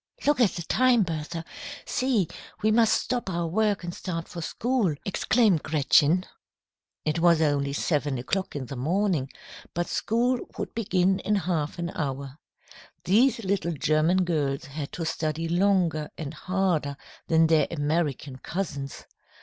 "Look 0.25 0.41
at 0.41 0.53
the 0.53 0.63
time, 0.63 1.03
Bertha. 1.03 1.45
See, 1.85 2.27
we 2.63 2.71
must 2.71 2.99
stop 2.99 3.29
our 3.29 3.45
work 3.45 3.83
and 3.83 3.93
start 3.93 4.27
for 4.27 4.41
school," 4.41 4.95
exclaimed 5.05 5.61
Gretchen. 5.61 6.25
It 7.05 7.19
was 7.19 7.39
only 7.39 7.73
seven 7.73 8.17
o'clock 8.17 8.55
in 8.55 8.65
the 8.65 8.75
morning, 8.75 9.29
but 9.75 9.85
school 9.85 10.39
would 10.57 10.73
begin 10.73 11.19
in 11.19 11.35
half 11.35 11.77
an 11.77 11.91
hour. 11.93 12.39
These 13.03 13.43
little 13.43 13.73
German 13.73 14.23
girls 14.23 14.63
had 14.65 14.91
to 14.93 15.05
study 15.05 15.47
longer 15.47 16.09
and 16.17 16.33
harder 16.33 16.97
than 17.27 17.45
their 17.45 17.67
American 17.69 18.37
cousins. 18.39 19.05